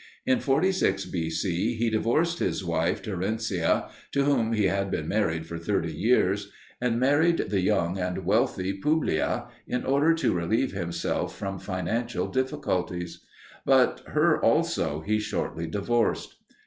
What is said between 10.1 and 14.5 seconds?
to relieve himself from financial difficulties; but her